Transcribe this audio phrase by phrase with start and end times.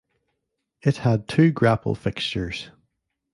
[0.81, 2.71] It had two grapple fixtures.